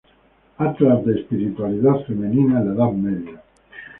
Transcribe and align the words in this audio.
Atlas 0.57 1.05
de 1.05 1.19
espiritualidad 1.19 2.03
femenina 2.07 2.59
en 2.61 2.69
la 2.69 2.73
Edad 2.87 2.91
Media". 2.93 3.39